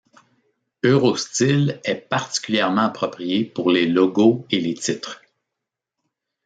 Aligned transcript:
Eurostile 0.81 1.79
est 1.83 2.09
particulièrement 2.09 2.81
appropriée 2.81 3.45
pour 3.45 3.69
les 3.69 3.85
logos 3.85 4.47
et 4.49 4.59
les 4.59 4.73
titres. 4.73 5.21